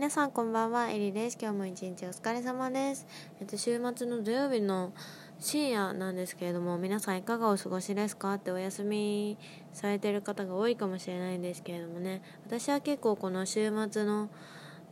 [0.00, 1.36] 皆さんこんばんは、エリです。
[1.38, 3.06] 今日も一日お疲れ様です。
[3.38, 4.94] えっと、週末の土曜日の
[5.38, 8.32] 深夜なんですけれども、皆さんいかがお過ごしですか？
[8.32, 9.36] ってお休み
[9.74, 14.30] されてる方が多いかもしれないんですけれどもね、私は結構この週末の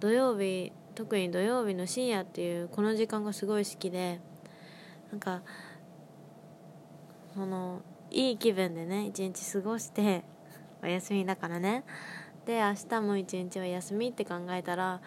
[0.00, 4.20] 土曜日、特に土曜日の深夜っていうこの時間がすごい好きで、
[5.12, 5.42] なんか、
[7.32, 7.80] その、
[8.10, 10.24] いい気分でね、一日過ごして、
[10.82, 11.84] お休みだからね。
[12.46, 15.00] で明日も一日は休みって考えたら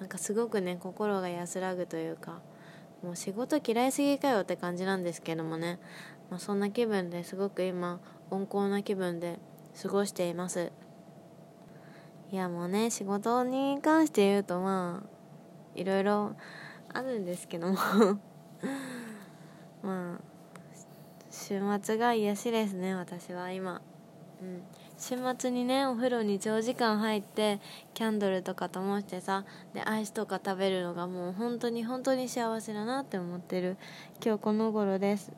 [0.00, 2.40] なんかすごくね心が安らぐというか
[3.02, 5.78] もう仕事嫌いすぎかよって感じなんですけどもね、
[6.30, 9.38] まあ、そんな気分ですごく今温厚な気分で
[9.80, 10.72] 過ごしています。
[12.30, 15.08] いやもうね仕事に関して言うとまあ
[15.74, 16.36] いろいろ
[16.92, 17.76] あるんですけども。
[19.82, 20.20] まあ
[21.30, 23.80] 週末が癒しですね私は今。
[24.42, 24.62] うん。
[24.98, 27.60] 週末にねお風呂に長時間入って
[27.94, 33.76] キャンドルとか灯してさでアイスとか食べるのがもう本当に本当に幸せだなって思ってる。
[34.24, 35.32] 今日この頃です。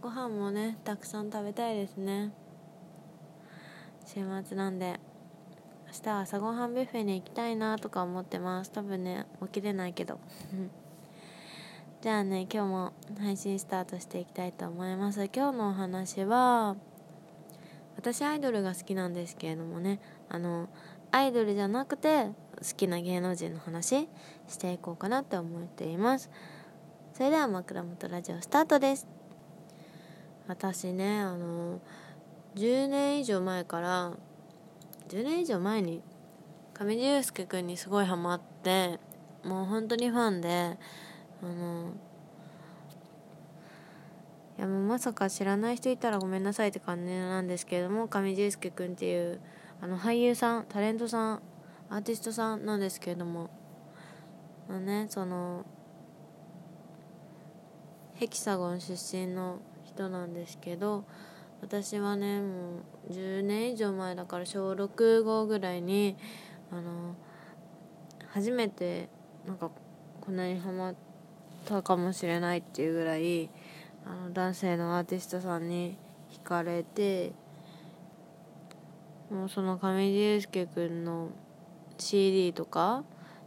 [0.00, 2.32] ご飯もねたくさん食べたいですね。
[4.06, 4.98] 週末なんで
[5.88, 8.72] 明日朝ごはんビュッフェに行きたいなとか思ってます。
[8.72, 10.18] 多分ね起きれないけど。
[12.00, 15.22] じゃあね今日も配信スタートしていきたいと思います。
[15.26, 16.76] 今日のお話は
[18.00, 20.70] 私アイドルが好きなんですけれどもねあの
[21.12, 22.32] アイドルじゃなくて好
[22.74, 24.08] きな芸能人の話
[24.48, 26.30] していこうかなって思っています。
[27.12, 29.06] それでは枕元ラジオスタートです。
[30.48, 31.78] 私ねあの
[32.54, 34.12] 10年以上前から
[35.08, 36.02] 10年以上前に
[36.72, 38.98] 上地雄介君にすごいハマって
[39.44, 40.78] もう本当にファンで
[41.42, 41.92] あの
[44.60, 49.40] いやもうまさか知らない人いたらごめんなさいって感じなんですけれども上地介君っていう
[49.80, 51.42] あの俳優さんタレントさん
[51.88, 53.48] アーティストさんなんですけれども。
[54.70, 55.66] あのねその
[58.14, 61.04] ヘキサゴン出身の人なんですけど
[61.60, 62.76] 私はねも
[63.08, 66.16] う10年以上前だから小6号ぐらいに
[66.70, 67.16] あの
[68.28, 69.08] 初めて
[69.44, 69.72] なんか
[70.20, 70.94] こんなにハマっ
[71.64, 73.50] たかもしれないっていうぐらい
[74.10, 75.96] あの男性のアーティストさんに
[76.32, 77.32] 惹かれて
[79.30, 81.28] もうその上地雄介君の
[81.96, 83.04] CD とか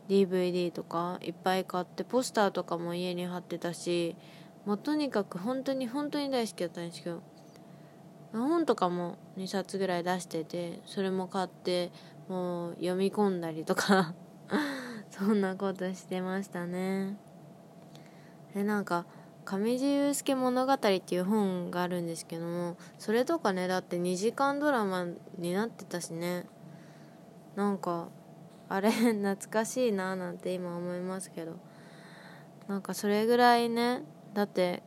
[0.07, 4.15] DVD とかいっぱい買ってポスターとかも家に貼ってたし
[4.65, 7.21] もうとにかく本当に本当に大好きだったんですけど
[8.31, 11.91] 本とかも2冊ぐらい出しててそれも買って
[12.29, 14.13] もう読み込んだりとか
[15.11, 17.17] そんなことしてましたね。
[18.55, 19.05] えなんか
[19.43, 25.05] 上地雄介物語っていう本があるんですけどもそれとかねだって2時間ドラマ
[25.37, 26.45] になってたしね。
[27.55, 28.09] なんか
[28.69, 31.53] あれ 懐かしいななんて今思いますけど。
[32.67, 34.83] なんかそれぐらいねだって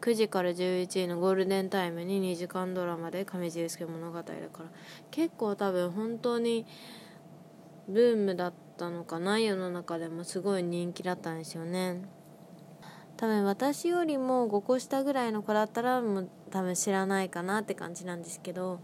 [0.00, 4.42] 9時から11時のゴールデンタイムに2時間ドラマで上地雄介物語だから
[5.10, 6.66] 結構多分本当に
[7.88, 12.02] ブームだったのかな世の中でもすごい人気だったんですよね。
[13.16, 18.80] 多分私よりも5個下ぐらいの子だったらもう多分知らないかなって感じなんですけど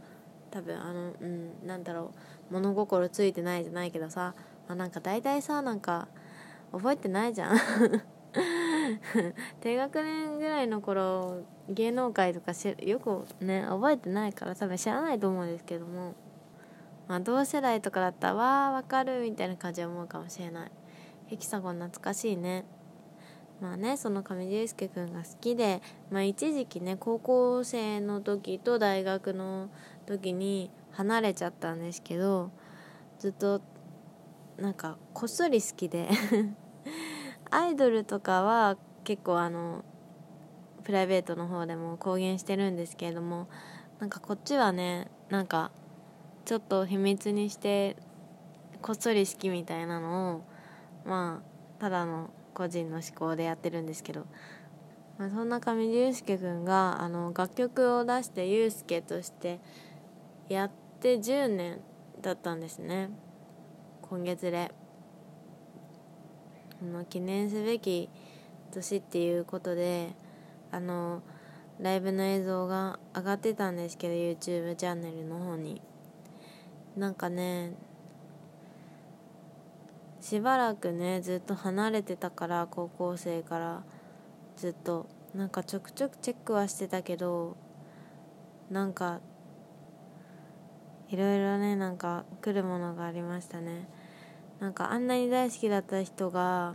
[0.51, 2.13] 多分あのうんなんだろ
[2.51, 4.35] う物心ついてないじゃないけどさ、
[4.69, 6.09] まあ、なんか大体さなんか
[6.73, 7.59] 覚えてないじゃん。
[9.61, 12.53] 低学年ぐらいの頃芸能界とか
[12.85, 16.15] よくね覚えてないから多分知らないと思うんですけども
[17.09, 20.71] まあ同世代とかだったらわーわかるみたいな感じで思うかもしれない。
[21.27, 22.65] ヘキサゴン懐かしいね。
[23.61, 29.69] まあねその上地雄介君が好きで、まあ、一時期ね高校生の時と大学の
[30.07, 32.51] 時に離れちゃったんですけど
[33.19, 33.61] ずっと
[34.59, 36.09] なんかこっそり好きで
[37.51, 39.85] アイドルとかは結構あの
[40.85, 43.49] プライベートの方でも公言してるんですけれども
[43.99, 45.71] なんかこっちはねなんか
[46.45, 47.97] ちょっと秘密にして
[48.83, 50.43] こっそり好きみたいなのを
[51.05, 54.27] まあただの個人の思考でやってるんですけど、
[55.19, 59.61] まあ、そんな上地雄介君があの楽曲を出して雄介として
[60.49, 60.71] やっ
[61.01, 61.81] て10年
[62.21, 63.11] だったんですね。
[64.03, 64.73] 今月で。
[66.83, 68.09] あの記念すべき
[68.73, 70.15] 年っていうことで
[70.71, 71.23] あの
[71.79, 75.83] ライブの映像が上がってたんですけど YouTube チャンネルの方に。
[76.97, 77.75] なんかね
[80.21, 83.83] しばらくねずっと離れてたから高校生から
[84.57, 85.07] ずっと。
[85.35, 87.57] なんかちょくちょくチェックはしてたけど
[88.69, 89.21] なんか
[91.09, 93.89] いろいろねなんか来るものがありましたね。
[94.59, 96.75] なんかあんなに大好きだった人が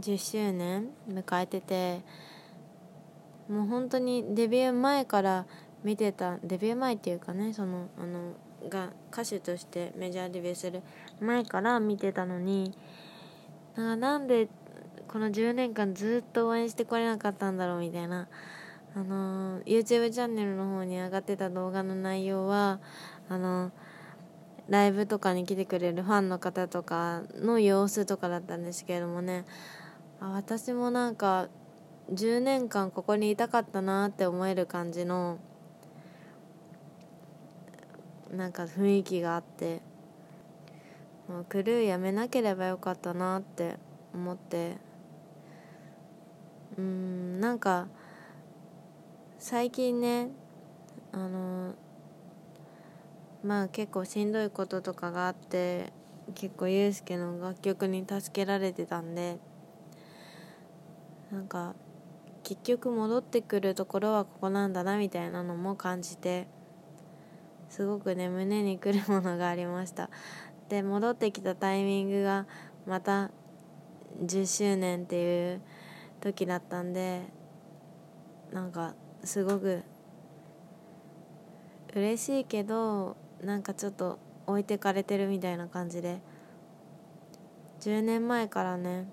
[0.00, 2.00] 10周年迎えてて
[3.48, 5.46] もう本当にデビュー前から
[5.84, 8.32] 見てたデビュー前っていうかねそのあの
[8.68, 10.82] が歌手としてメジャーデビューする
[11.20, 12.76] 前から見てたのに
[13.76, 14.48] なんで
[15.06, 18.28] この10年間ずっと応援してこれなかったんだろうみたいな
[18.94, 22.80] あの YouTube チャンネルの方に上がってた動画の内容は
[23.28, 23.70] あの
[24.68, 29.44] ライブとかに来てくれるファンの方とかの様子とかだったんですけれどもね
[30.20, 31.48] あ私もなんか
[32.12, 35.38] 10年間ここにいたかったなって思える感じの
[38.32, 39.80] なんか雰囲気があって
[41.28, 43.76] もうクルーやめなければよかったなって
[44.14, 44.76] 思って
[46.76, 47.88] うんなんか
[49.38, 50.28] 最近ね
[51.12, 51.74] あの
[53.42, 55.92] まあ結構しんどいこととかがあって
[56.34, 59.38] 結構ユースケの楽曲に助けられてたんで
[61.30, 61.74] なんか
[62.42, 66.46] 結局戻ってくるところはここなんだなみたいなのも感じて
[67.68, 70.10] すごくね胸にくるものがありました。
[70.68, 72.46] で戻ってきたタイミングが
[72.86, 73.30] また
[74.22, 75.62] 10周年っていう
[76.20, 77.22] 時だったんで
[78.52, 78.94] なんか
[79.24, 79.82] すごく
[81.94, 86.20] 嬉しいけどなんかちょっと置いてかれてるみたいな感じで。
[87.80, 89.06] 10年前からね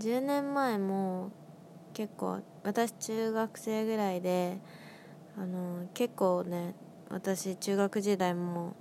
[0.00, 1.30] 10年前も
[1.92, 4.58] 結構私中学生ぐらいで
[5.36, 6.74] あの結構ね
[7.12, 8.76] 私中学時代も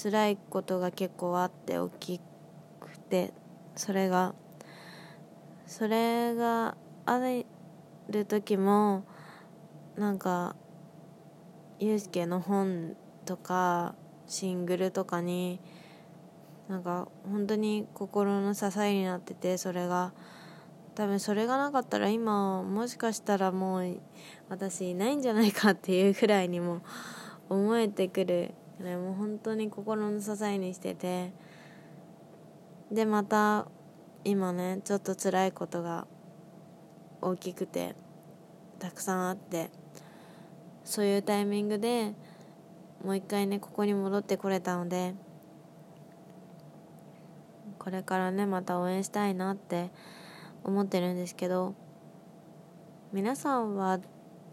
[0.00, 2.20] 辛いことが結構あって大き
[2.78, 3.32] くて
[3.74, 4.34] それが
[5.66, 6.76] それが
[7.06, 7.18] あ
[8.10, 9.06] る時も
[9.96, 10.54] なんか
[11.80, 13.94] ユースケの本とか
[14.26, 15.58] シングルとかに
[16.68, 20.12] なんか本当に心の支えになっててそれが。
[20.94, 23.98] 多分それがなかったら今もしかしたらもう
[24.50, 26.82] 私いないんじゃないかっていうくらいにも
[27.52, 28.54] 思えてくる。
[28.80, 31.32] もう本当に心の支えにしてて。
[32.90, 33.68] でまた
[34.24, 36.06] 今ねちょっと辛いことが
[37.22, 37.94] 大きくて
[38.78, 39.70] たくさんあって
[40.84, 42.12] そういうタイミングで
[43.02, 45.14] もう一回ねここに戻ってこれたので
[47.78, 49.90] これからねまた応援したいなって
[50.64, 51.74] 思ってるんですけど
[53.12, 54.00] 皆さんは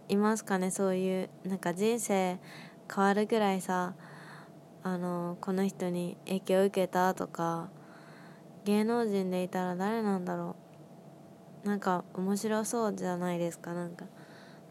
[0.07, 2.39] いますかねそういうなんか人生
[2.93, 3.93] 変わるぐらいさ
[4.83, 7.69] あのこの人に影響を受けたとか
[8.65, 10.55] 芸能人でいたら誰なんだろ
[11.63, 11.67] う。
[11.67, 14.05] なんか面白そうじゃないですかなんか。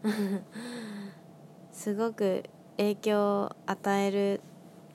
[1.71, 2.43] すごく
[2.77, 4.41] 影響を与える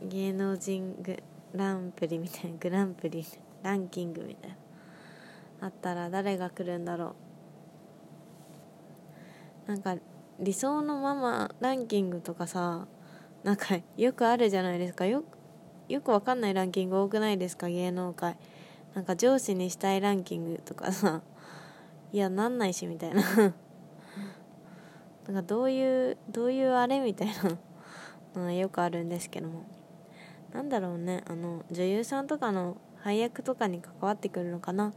[0.03, 1.23] 芸能人グ
[1.53, 3.25] ランプリみたいなグランプリ
[3.63, 4.57] ランキングみたいな。
[5.61, 7.15] あったら誰が来るんだろ
[9.67, 9.71] う。
[9.71, 9.97] なんか
[10.39, 12.87] 理想のママランキングとかさ
[13.45, 15.05] なんかよくあるじゃないですか。
[15.07, 15.23] よ
[15.89, 17.69] よくわかんないランキング多くないですか？
[17.69, 18.39] 芸能界。
[18.95, 21.21] なんか上司にしたいランキングとかさ。
[22.11, 23.23] いやなんないしみたいな。
[25.29, 27.35] なんかどういうどういうあれみたいな。
[28.41, 29.65] のがよくあるんですけども。
[30.53, 31.23] なんだろうね。
[31.27, 34.95] あの女優さんとかの配役とかに関わってくるのかな。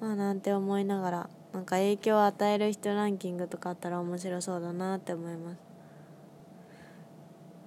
[0.00, 5.67] まあなんて思いながらなんか影響を与える人ランキングとかあったら面白そうだなって思います。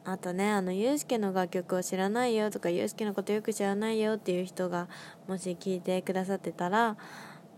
[0.03, 4.87] あとねあのユースケの楽曲を知らないよとかユースケのことよく知らないよっていう人が
[5.27, 6.97] もし聞いてくださってたら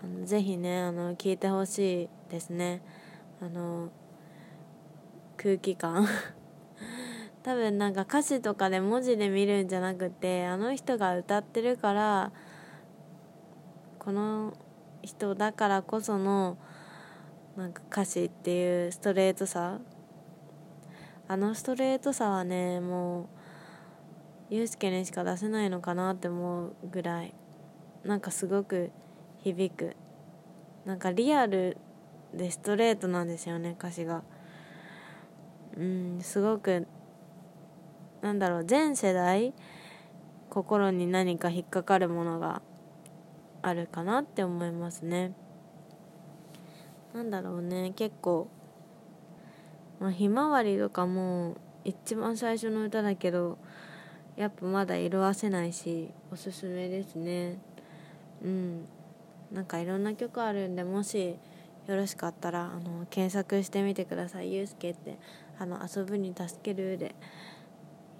[0.04, 2.82] あのぜひねあの聞いてほしいですね。
[3.42, 3.90] あの
[5.38, 6.06] 空気感。
[7.44, 12.32] 多分なんか歌詞とかで文字で見るんじゃなくてあの人が歌ってるから
[14.00, 14.54] この
[15.02, 16.58] 人だからこその
[17.58, 19.80] なんか歌詞っていうストレートさ
[21.34, 23.28] あのストレートさはねも
[24.52, 27.34] うユースケにしか出せないのかなって思うぐらい
[28.04, 28.92] なんかすごく
[29.44, 29.96] 響く。
[30.86, 31.78] なんかリアル
[32.36, 34.22] でストレートなんですよね歌詞が。
[35.76, 36.86] うんすごく
[38.22, 39.56] なんだろう全世代
[40.52, 42.62] 心に何か引っかかるものが
[43.64, 45.34] あるかなって思いますね。
[47.16, 48.50] なんだろうね結構
[50.04, 51.56] まあ、ひまわりとかも
[51.86, 53.58] 一番最初の歌だけど
[54.36, 57.58] やっぱまだ色あせないしおすすめですね。
[58.44, 58.86] うん。
[59.50, 61.38] なんかいろんな曲あるんでもし
[61.88, 65.18] よろしかったらあの検索してみてください「ゆうすけ」って
[65.58, 67.16] あの遊ぶに助けるで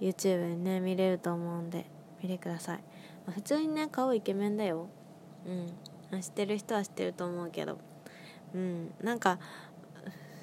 [0.00, 1.84] YouTube にね見れると思うんで
[2.22, 2.80] 見てください、
[3.26, 4.86] ま、普通にね顔イケメンだよ。
[6.12, 6.22] うん。
[6.22, 7.76] 知ってる人は知ってると思うけど。
[8.54, 8.94] うん。
[9.02, 9.38] なんか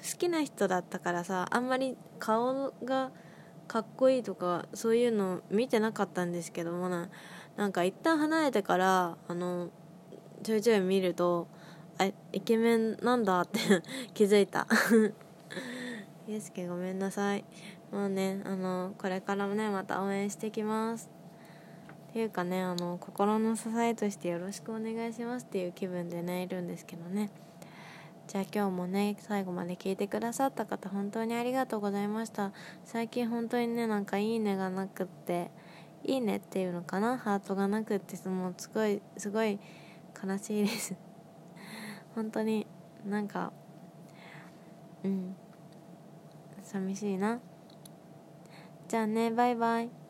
[0.02, 3.12] 好きな人だったからさあんまり顔が
[3.68, 7.08] かっこいいとかそういうの見てなかったんですけどもな。
[7.56, 9.68] なんか一旦離れてからあの
[10.42, 11.48] ちょいちょい見ると
[11.98, 13.58] あイケメンなんだって
[14.14, 14.66] 気づいた。
[16.26, 17.44] ゆうすけごめんなさい。
[17.90, 21.10] もうねあのこれからもねまた応援してきます。
[22.10, 27.30] っていうかねあの心の支えとしてよろしくお願いしますっていう気分でねいるんですけどね。
[28.32, 32.52] じゃあ今日もね最後まで聞いてくださった方本当にありがとうございました。
[32.82, 35.50] 最近本当にねなんかいいねがなくって
[36.02, 37.18] いいねっていうのかな？
[37.18, 39.60] ハートがなくってもうすごいすごい
[40.24, 40.96] 悲しいです。
[42.16, 42.66] 本当に
[43.04, 43.52] なんか
[45.04, 45.36] うん。
[46.62, 47.38] 寂しいな。
[48.88, 50.01] じゃあねバイバイ。